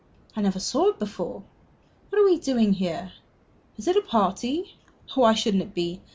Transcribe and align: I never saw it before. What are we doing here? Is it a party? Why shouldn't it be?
I 0.35 0.41
never 0.41 0.59
saw 0.59 0.87
it 0.87 0.97
before. 0.97 1.43
What 2.09 2.19
are 2.19 2.25
we 2.25 2.39
doing 2.39 2.73
here? 2.73 3.11
Is 3.77 3.87
it 3.87 3.95
a 3.95 4.01
party? 4.01 4.73
Why 5.13 5.35
shouldn't 5.35 5.61
it 5.61 5.75
be? 5.75 6.01